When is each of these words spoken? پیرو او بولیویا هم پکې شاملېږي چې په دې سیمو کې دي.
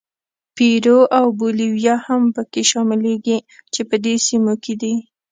پیرو 0.55 0.99
او 1.17 1.25
بولیویا 1.39 1.95
هم 2.05 2.21
پکې 2.35 2.61
شاملېږي 2.71 3.37
چې 3.73 3.81
په 3.89 3.95
دې 4.03 4.15
سیمو 4.27 4.53
کې 4.63 4.73
دي. 4.81 4.95